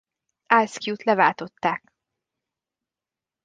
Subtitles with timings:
[0.47, 1.93] Ayscue-t leváltották.